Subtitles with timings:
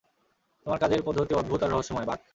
[0.65, 2.19] তোমার কাজের পদ্ধতি অদ্ভূত আর রহস্যময়, বাক।